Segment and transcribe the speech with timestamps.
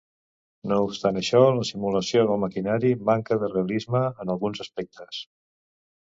[0.69, 5.21] No obstant això, la simulació del maquinari manca de realisme en alguns aspectes.